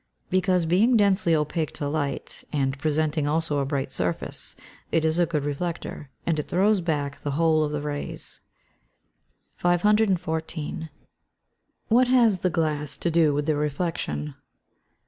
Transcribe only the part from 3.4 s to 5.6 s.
a bright surface, it is a good